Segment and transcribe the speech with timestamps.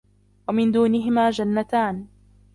[0.49, 2.07] وَمِن دُونِهِمَا جَنَّتَانِ